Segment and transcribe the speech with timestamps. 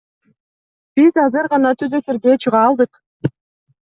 [0.99, 2.99] Биз азыр гана түз эфирге чыга алдык.